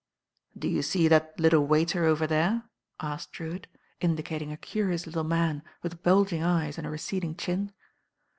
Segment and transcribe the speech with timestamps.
[0.57, 2.63] "Do you see that little waiter over there?"
[2.99, 3.67] asked Drewitt,
[3.99, 7.71] indicating a curious little man with bulging eyes and a receding chin.